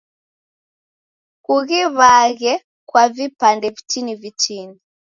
Kughiw'aghe 1.45 2.53
kwa 2.89 3.03
vipande 3.15 3.67
vitini 3.75 4.13
vitini. 4.21 4.75